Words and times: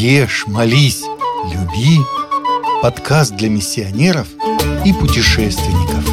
Ешь, 0.00 0.44
молись, 0.46 1.02
люби. 1.52 1.98
Подкаст 2.82 3.34
для 3.34 3.48
миссионеров 3.48 4.28
и 4.84 4.92
путешественников. 4.92 6.04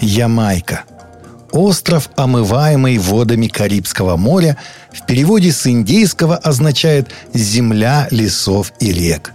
Ямайка– 0.00 0.84
Остров, 1.52 2.08
омываемый 2.16 2.96
водами 2.96 3.46
Карибского 3.46 4.16
моря, 4.16 4.56
в 4.90 5.04
переводе 5.04 5.52
с 5.52 5.66
индейского 5.66 6.36
означает 6.36 7.10
«земля 7.34 8.08
лесов 8.10 8.72
и 8.80 8.90
рек». 8.90 9.32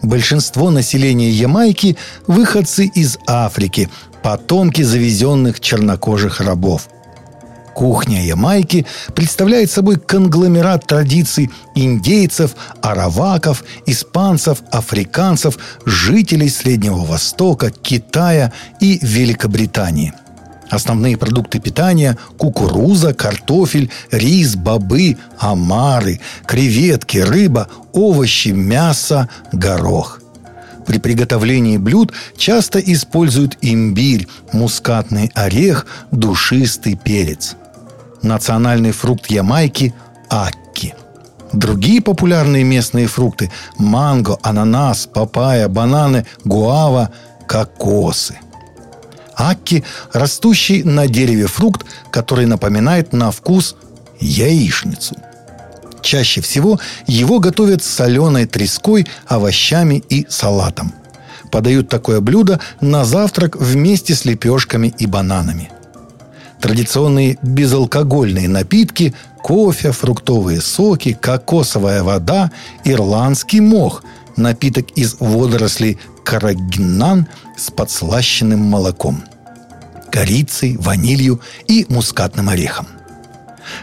Большинство 0.00 0.70
населения 0.70 1.30
Ямайки– 1.30 1.96
выходцы 2.28 2.86
из 2.86 3.18
Африки, 3.26 3.90
потомки 4.22 4.82
завезенных 4.82 5.58
чернокожих 5.58 6.40
рабов. 6.40 6.88
Кухня 7.74 8.24
Ямайки 8.24 8.86
представляет 9.14 9.70
собой 9.70 9.98
конгломерат 9.98 10.86
традиций 10.86 11.50
индейцев, 11.74 12.54
араваков, 12.80 13.64
испанцев, 13.86 14.62
африканцев, 14.70 15.58
жителей 15.84 16.50
Среднего 16.50 17.04
Востока, 17.04 17.70
Китая 17.70 18.52
и 18.80 19.00
Великобритании– 19.02 20.12
Основные 20.70 21.16
продукты 21.16 21.60
питания– 21.60 22.18
кукуруза, 22.38 23.14
картофель, 23.14 23.90
рис, 24.10 24.54
бобы, 24.54 25.16
омары, 25.38 26.20
креветки, 26.46 27.18
рыба, 27.18 27.68
овощи, 27.92 28.48
мясо, 28.48 29.28
горох. 29.52 30.20
При 30.86 30.98
приготовлении 30.98 31.78
блюд 31.78 32.12
часто 32.36 32.78
используют 32.78 33.56
имбирь, 33.62 34.26
мускатный 34.52 35.30
орех, 35.34 35.86
душистый 36.10 36.96
перец. 36.96 37.56
Национальный 38.22 38.92
фрукт 38.92 39.26
Ямайки– 39.30 39.94
акки. 40.30 40.94
Другие 41.52 42.02
популярные 42.02 42.64
местные 42.64 43.06
фрукты– 43.06 43.50
манго, 43.78 44.38
ананас, 44.42 45.06
папайя, 45.06 45.68
бананы, 45.68 46.26
гуава, 46.44 47.10
кокосы– 47.46 48.38
Акки– 49.38 49.84
растущий 50.12 50.82
на 50.82 51.06
дереве 51.06 51.46
фрукт, 51.46 51.86
который 52.10 52.46
напоминает 52.46 53.12
на 53.12 53.30
вкус 53.30 53.76
яичницу. 54.20 55.14
Чаще 56.02 56.40
всего 56.40 56.80
его 57.06 57.38
готовят 57.38 57.84
с 57.84 57.86
соленой 57.86 58.46
треской, 58.46 59.06
овощами 59.28 60.02
и 60.08 60.26
салатом. 60.28 60.92
Подают 61.52 61.88
такое 61.88 62.20
блюдо 62.20 62.58
на 62.80 63.04
завтрак 63.04 63.56
вместе 63.56 64.14
с 64.14 64.24
лепешками 64.24 64.92
и 64.98 65.06
бананами. 65.06 65.70
Традиционные 66.60 67.38
безалкогольные 67.40 68.48
напитки– 68.48 69.14
кофе, 69.42 69.92
фруктовые 69.92 70.60
соки, 70.60 71.16
кокосовая 71.18 72.02
вода, 72.02 72.50
ирландский 72.84 73.60
мох– 73.60 74.02
напиток 74.38 74.90
из 74.96 75.16
водорослей 75.20 75.98
карагинан 76.28 77.26
с 77.56 77.70
подслащенным 77.70 78.60
молоком, 78.60 79.24
корицей, 80.12 80.76
ванилью 80.76 81.40
и 81.66 81.86
мускатным 81.88 82.50
орехом. 82.50 82.86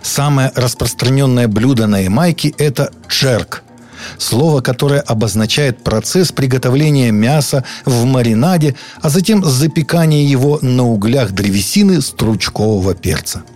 Самое 0.04 0.52
распространенное 0.54 1.48
блюдо 1.48 1.88
на 1.88 1.98
Ямайке– 1.98 2.50
это 2.60 2.92
джерк– 3.10 3.64
слово, 4.20 4.62
которое 4.62 5.00
обозначает 5.00 5.84
процесс 5.84 6.32
приготовления 6.32 7.10
мяса 7.12 7.64
в 7.84 8.06
маринаде, 8.06 8.76
а 9.02 9.10
затем 9.10 9.44
запекания 9.44 10.24
его 10.24 10.60
на 10.62 10.84
углях 10.84 11.32
древесины 11.32 12.00
стручкового 12.00 12.94
перца– 12.94 13.42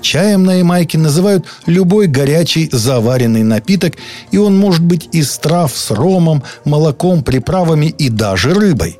Чаем 0.00 0.44
на 0.44 0.54
Ямайке 0.58 0.98
называют 0.98 1.46
любой 1.66 2.06
горячий 2.06 2.68
заваренный 2.72 3.42
напиток, 3.42 3.94
и 4.30 4.38
он 4.38 4.56
может 4.56 4.82
быть 4.82 5.08
из 5.12 5.36
трав 5.38 5.76
с 5.76 5.90
ромом, 5.90 6.42
молоком, 6.64 7.22
приправами 7.22 7.86
и 7.86 8.08
даже 8.08 8.54
рыбой. 8.54 8.98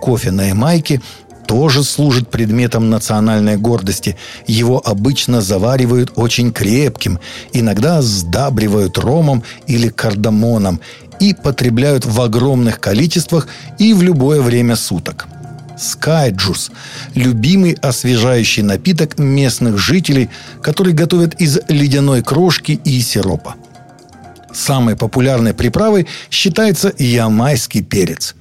Кофе 0.00 0.30
на 0.30 0.48
Ямайке 0.48 1.00
тоже 1.46 1.82
служит 1.82 2.28
предметом 2.28 2.90
национальной 2.90 3.56
гордости. 3.56 4.16
Его 4.46 4.82
обычно 4.84 5.40
заваривают 5.40 6.12
очень 6.14 6.52
крепким, 6.52 7.18
иногда 7.54 8.02
сдабривают 8.02 8.98
ромом 8.98 9.42
или 9.66 9.88
кардамоном 9.88 10.80
и 11.20 11.34
потребляют 11.34 12.04
в 12.04 12.20
огромных 12.20 12.80
количествах 12.80 13.48
и 13.78 13.94
в 13.94 14.02
любое 14.02 14.42
время 14.42 14.76
суток– 14.76 15.26
Sky 15.78 16.12
juice– 16.12 16.70
любимый 17.14 17.72
освежающий 17.80 18.62
напиток 18.62 19.18
местных 19.18 19.78
жителей, 19.78 20.28
который 20.62 20.92
готовят 20.92 21.40
из 21.40 21.60
ледяной 21.68 22.22
крошки 22.22 22.80
и 22.84 23.00
сиропа. 23.00 23.54
Самой 24.52 24.96
популярной 24.96 25.54
приправой 25.54 26.06
считается 26.30 26.92
ямайский 26.98 27.82
перец. 27.82 28.34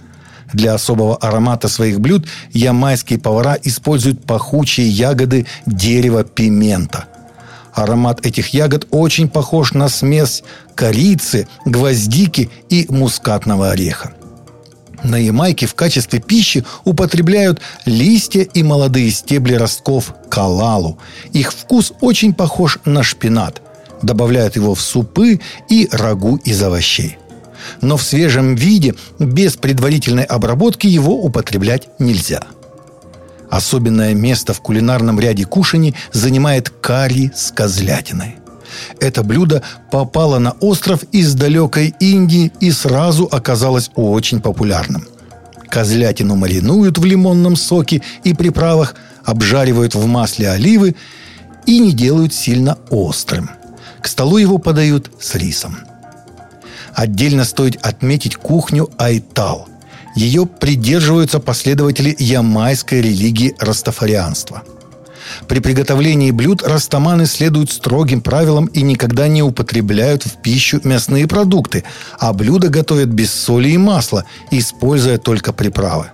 Для 0.54 0.74
особого 0.74 1.18
аромата 1.18 1.68
своих 1.68 2.00
блюд 2.00 2.26
ямайские 2.52 3.20
повара 3.20 3.58
используют 3.62 4.26
пахучие 4.26 4.88
ягоды 4.88 5.46
дерева 5.66 6.24
пимента. 6.24 7.06
Аромат 7.74 8.26
этих 8.26 8.54
ягод 8.54 8.88
очень 8.90 9.30
похож 9.30 9.74
на 9.74 9.90
смесь 9.90 10.44
корицы, 10.74 11.48
гвоздики 11.66 12.50
и 12.70 12.88
мускатного 12.90 13.72
ореха. 13.72 14.17
На 15.04 15.16
Ямайке 15.18 15.68
в 15.68 15.76
качестве 15.76 16.20
пищи 16.20 16.66
употребляют 16.84 17.62
листья 17.86 18.42
и 18.42 18.64
молодые 18.64 19.12
стебли 19.12 19.54
ростков 19.54 20.14
калалу. 20.30 20.98
Их 21.34 21.54
вкус 21.54 21.94
очень 22.02 22.34
похож 22.34 22.80
на 22.86 23.04
шпинат. 23.04 23.62
Добавляют 24.02 24.56
его 24.56 24.76
в 24.76 24.82
супы 24.82 25.40
и 25.70 25.88
рагу 25.92 26.38
из 26.38 26.62
овощей. 26.62 27.18
Но 27.82 27.98
в 27.98 28.04
свежем 28.04 28.56
виде, 28.56 28.96
без 29.20 29.56
предварительной 29.56 30.24
обработки, 30.24 30.88
его 30.88 31.14
употреблять 31.24 31.88
нельзя. 32.00 32.42
Особенное 33.50 34.14
место 34.14 34.54
в 34.54 34.62
кулинарном 34.62 35.20
ряде 35.20 35.46
кушаний 35.46 35.96
занимает 36.12 36.70
карри 36.70 37.32
с 37.36 37.52
козлятиной– 37.52 38.36
это 39.00 39.24
блюдо 39.24 39.62
попало 39.92 40.40
на 40.40 40.52
остров 40.60 41.04
из 41.12 41.34
далекой 41.34 41.94
Индии 42.00 42.52
и 42.60 42.72
сразу 42.72 43.28
оказалось 43.32 43.92
очень 43.96 44.42
популярным. 44.42 45.08
Козлятину 45.70 46.36
маринуют 46.36 46.98
в 46.98 47.06
лимонном 47.06 47.56
соке 47.56 48.02
и 48.24 48.34
приправах, 48.34 48.96
обжаривают 49.26 49.96
в 49.96 50.06
масле 50.06 50.50
оливы 50.50 50.96
и 51.66 51.80
не 51.80 51.92
делают 51.92 52.34
сильно 52.34 52.78
острым. 52.90 53.50
К 54.02 54.08
столу 54.08 54.38
его 54.38 54.58
подают 54.58 55.12
с 55.20 55.36
рисом. 55.36 55.78
Отдельно 56.94 57.44
стоит 57.44 57.78
отметить 57.86 58.38
кухню 58.38 58.90
айтал. 58.98 59.68
Ее 60.16 60.46
придерживаются 60.46 61.40
последователи 61.40 62.16
ямайской 62.18 63.02
религии 63.02 63.56
растафарианства– 63.60 64.64
при 65.48 65.60
приготовлении 65.60 66.32
блюд 66.32 66.64
растаманы 66.64 67.26
следуют 67.26 67.72
строгим 67.72 68.22
правилам 68.22 68.66
и 68.68 68.82
никогда 68.82 69.28
не 69.28 69.44
употребляют 69.44 70.24
в 70.24 70.42
пищу 70.42 70.80
мясные 70.84 71.28
продукты, 71.28 71.84
а 72.20 72.34
блюда 72.34 72.70
готовят 72.70 73.10
без 73.10 73.34
соли 73.34 73.70
и 73.70 73.78
масла, 73.78 74.26
используя 74.52 75.18
только 75.18 75.54
приправы. 75.54 76.08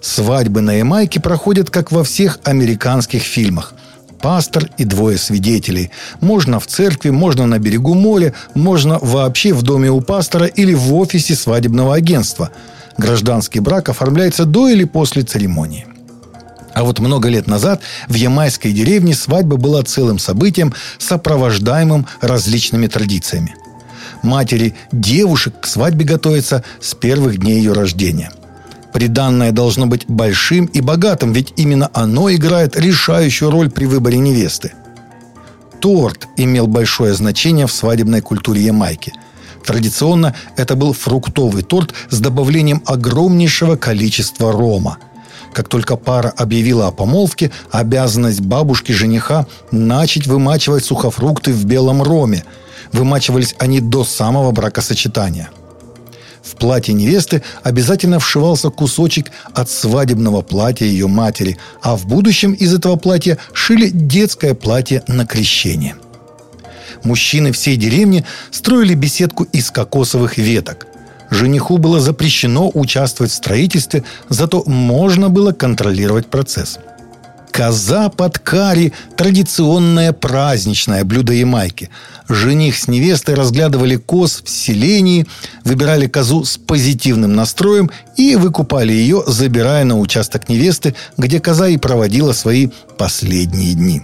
Свадьбы 0.00 0.60
на 0.60 0.72
Ямайке 0.72 1.18
проходят, 1.18 1.70
как 1.70 1.90
во 1.90 2.04
всех 2.04 2.38
американских 2.44 3.22
фильмах. 3.22 3.72
Пастор 4.20 4.68
и 4.76 4.84
двое 4.84 5.16
свидетелей. 5.16 5.90
Можно 6.20 6.60
в 6.60 6.66
церкви, 6.66 7.10
можно 7.10 7.46
на 7.46 7.58
берегу 7.58 7.94
моря, 7.94 8.34
можно 8.54 8.98
вообще 9.00 9.54
в 9.54 9.62
доме 9.62 9.90
у 9.90 10.00
пастора 10.02 10.46
или 10.46 10.74
в 10.74 10.94
офисе 10.94 11.34
свадебного 11.34 11.94
агентства. 11.94 12.50
Гражданский 12.98 13.60
брак 13.60 13.88
оформляется 13.88 14.44
до 14.44 14.68
или 14.68 14.84
после 14.84 15.22
церемонии. 15.22 15.86
А 16.74 16.82
вот 16.82 16.98
много 16.98 17.28
лет 17.28 17.46
назад 17.46 17.80
в 18.08 18.14
ямайской 18.14 18.72
деревне 18.72 19.14
свадьба 19.14 19.56
была 19.56 19.82
целым 19.84 20.18
событием, 20.18 20.74
сопровождаемым 20.98 22.06
различными 22.20 22.88
традициями. 22.88 23.54
Матери 24.22 24.74
девушек 24.90 25.54
к 25.60 25.66
свадьбе 25.66 26.04
готовятся 26.04 26.64
с 26.80 26.94
первых 26.94 27.38
дней 27.38 27.58
ее 27.58 27.72
рождения. 27.72 28.32
Приданное 28.92 29.52
должно 29.52 29.86
быть 29.86 30.06
большим 30.08 30.66
и 30.66 30.80
богатым, 30.80 31.32
ведь 31.32 31.52
именно 31.56 31.90
оно 31.94 32.32
играет 32.32 32.76
решающую 32.76 33.50
роль 33.50 33.70
при 33.70 33.86
выборе 33.86 34.18
невесты. 34.18 34.72
Торт 35.80 36.26
имел 36.36 36.66
большое 36.66 37.14
значение 37.14 37.66
в 37.66 37.72
свадебной 37.72 38.20
культуре 38.20 38.62
Ямайки– 38.62 39.12
Традиционно 39.64 40.34
это 40.58 40.76
был 40.76 40.92
фруктовый 40.92 41.62
торт 41.62 41.94
с 42.10 42.20
добавлением 42.20 42.82
огромнейшего 42.84 43.76
количества 43.76 44.52
рома– 44.52 44.98
Как 45.54 45.68
только 45.68 45.96
пара 45.96 46.34
объявила 46.36 46.88
о 46.88 46.90
помолвке, 46.90 47.52
обязанность 47.70 48.40
бабушки 48.40 48.90
жениха 48.90 49.46
начать 49.70 50.26
вымачивать 50.26 50.84
сухофрукты 50.84 51.52
в 51.52 51.64
белом 51.64 52.02
роме. 52.02 52.44
Вымачивались 52.92 53.54
они 53.58 53.80
до 53.80 54.04
самого 54.04 54.50
бракосочетания. 54.50 55.50
В 56.42 56.56
платье 56.56 56.92
невесты 56.92 57.42
обязательно 57.62 58.18
вшивался 58.18 58.70
кусочек 58.70 59.30
от 59.54 59.70
свадебного 59.70 60.42
платья 60.42 60.86
ее 60.86 61.06
матери, 61.06 61.56
а 61.80 61.96
в 61.96 62.06
будущем 62.06 62.52
из 62.52 62.74
этого 62.74 62.96
платья 62.96 63.38
шили 63.52 63.90
детское 63.90 64.54
платье 64.54 65.04
на 65.06 65.24
крещение. 65.24 65.94
Мужчины 67.04 67.52
всей 67.52 67.76
деревни 67.76 68.24
строили 68.50 68.94
беседку 68.94 69.44
из 69.44 69.70
кокосовых 69.70 70.36
веток– 70.36 70.88
жениху 71.34 71.78
было 71.78 72.00
запрещено 72.00 72.70
участвовать 72.72 73.32
в 73.32 73.34
строительстве, 73.34 74.04
зато 74.28 74.62
можно 74.66 75.28
было 75.28 75.52
контролировать 75.52 76.26
процесс. 76.26 76.78
Коза 77.50 78.08
под 78.08 78.40
карри– 78.40 78.92
традиционное 79.16 80.12
праздничное 80.12 81.04
блюдо 81.04 81.32
Ямайки. 81.32 81.88
Жених 82.28 82.76
с 82.76 82.88
невестой 82.88 83.36
разглядывали 83.36 83.94
коз 83.94 84.42
в 84.44 84.48
селении, 84.48 85.26
выбирали 85.62 86.08
козу 86.08 86.44
с 86.44 86.56
позитивным 86.56 87.36
настроем 87.36 87.90
и 88.16 88.34
выкупали 88.34 88.92
ее, 88.92 89.22
забирая 89.28 89.84
на 89.84 90.00
участок 90.00 90.48
невесты, 90.48 90.96
где 91.16 91.38
коза 91.38 91.68
и 91.68 91.76
проводила 91.76 92.32
свои 92.32 92.70
последние 92.98 93.74
дни. 93.74 94.02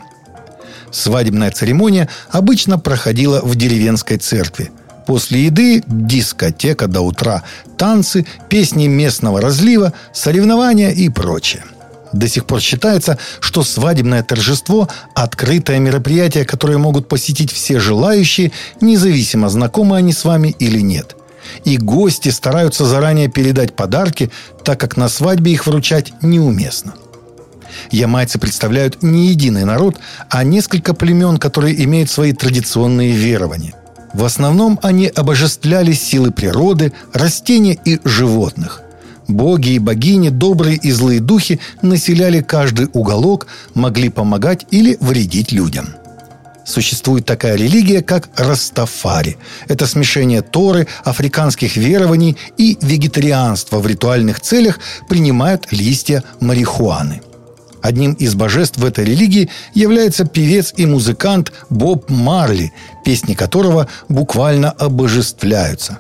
Свадебная 0.92 1.50
церемония 1.50 2.08
обычно 2.30 2.78
проходила 2.78 3.40
в 3.40 3.56
деревенской 3.56 4.18
церкви– 4.18 4.70
После 5.06 5.46
еды– 5.46 5.82
дискотека 5.86 6.86
до 6.86 7.00
утра, 7.00 7.42
танцы, 7.76 8.26
песни 8.48 8.86
местного 8.86 9.40
разлива, 9.40 9.92
соревнования 10.12 10.90
и 10.90 11.08
прочее. 11.08 11.64
До 12.12 12.28
сих 12.28 12.44
пор 12.44 12.60
считается, 12.60 13.18
что 13.40 13.62
свадебное 13.62 14.22
торжество– 14.22 14.88
открытое 15.14 15.78
мероприятие, 15.78 16.44
которое 16.44 16.78
могут 16.78 17.08
посетить 17.08 17.52
все 17.52 17.78
желающие, 17.78 18.52
независимо, 18.80 19.48
знакомы 19.48 19.96
они 19.96 20.12
с 20.12 20.24
вами 20.24 20.54
или 20.58 20.80
нет. 20.80 21.16
И 21.64 21.76
гости 21.76 22.28
стараются 22.28 22.84
заранее 22.84 23.28
передать 23.28 23.74
подарки, 23.74 24.30
так 24.64 24.78
как 24.78 24.96
на 24.96 25.08
свадьбе 25.08 25.52
их 25.52 25.66
вручать 25.66 26.12
неуместно. 26.22 26.94
Ямайцы 27.90 28.38
представляют 28.38 29.02
не 29.02 29.28
единый 29.28 29.64
народ, 29.64 29.98
а 30.28 30.44
несколько 30.44 30.94
племен, 30.94 31.38
которые 31.38 31.82
имеют 31.84 32.10
свои 32.10 32.32
традиционные 32.32 33.12
верования. 33.12 33.74
В 34.12 34.24
основном 34.24 34.78
они 34.82 35.06
обожествляли 35.06 35.92
силы 35.92 36.30
природы, 36.30 36.92
растения 37.12 37.78
и 37.84 38.00
животных. 38.04 38.82
Боги 39.28 39.70
и 39.70 39.78
богини, 39.78 40.28
добрые 40.30 40.76
и 40.76 40.90
злые 40.90 41.20
духи 41.20 41.60
населяли 41.82 42.40
каждый 42.40 42.88
уголок, 42.92 43.46
могли 43.74 44.08
помогать 44.08 44.66
или 44.72 44.96
вредить 45.00 45.52
людям. 45.52 45.94
Существует 46.64 47.24
такая 47.24 47.56
религия, 47.56 48.02
как 48.02 48.28
Растафари. 48.36 49.38
Это 49.68 49.86
смешение 49.86 50.42
Торы, 50.42 50.88
африканских 51.04 51.76
верований 51.76 52.36
и 52.58 52.76
вегетарианства 52.80 53.78
в 53.78 53.86
ритуальных 53.86 54.40
целях 54.40 54.78
принимают 55.08 55.68
листья 55.70 56.22
марихуаны– 56.40 57.22
Одним 57.82 58.12
из 58.12 58.34
божеств 58.34 58.78
в 58.78 58.84
этой 58.84 59.04
религии 59.04 59.48
является 59.74 60.24
певец 60.24 60.72
и 60.76 60.86
музыкант 60.86 61.52
Боб 61.70 62.10
Марли, 62.10 62.72
песни 63.04 63.34
которого 63.34 63.88
буквально 64.08 64.70
обожествляются. 64.70 65.98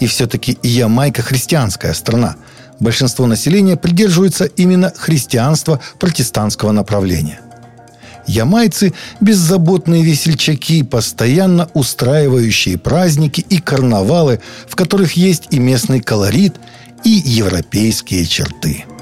И 0.00 0.06
все-таки 0.06 0.58
Ямайка 0.62 1.22
христианская 1.22 1.94
страна. 1.94 2.36
Большинство 2.80 3.26
населения 3.26 3.76
придерживается 3.76 4.44
именно 4.44 4.92
христианства 4.96 5.80
протестантского 5.98 6.72
направления. 6.72 7.40
Ямайцы– 8.26 8.94
беззаботные 9.20 10.02
весельчаки, 10.02 10.82
постоянно 10.82 11.68
устраивающие 11.74 12.78
праздники 12.78 13.44
и 13.48 13.58
карнавалы, 13.58 14.40
в 14.66 14.76
которых 14.76 15.12
есть 15.12 15.48
и 15.50 15.58
местный 15.58 16.00
колорит, 16.00 16.54
и 17.04 17.10
европейские 17.10 18.24
черты– 18.24 18.84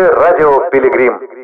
радио 0.00 0.68
«Пилигрим». 0.70 1.35